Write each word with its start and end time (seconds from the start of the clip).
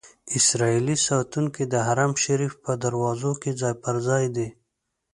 اسرائیلي 0.37 0.95
ساتونکي 1.07 1.63
د 1.73 1.75
حرم 1.87 2.13
شریف 2.25 2.53
په 2.63 2.71
دروازو 2.83 3.31
کې 3.41 3.51
ځای 3.61 3.73
پر 3.83 3.95
ځای 4.07 4.25
دي. 4.35 4.47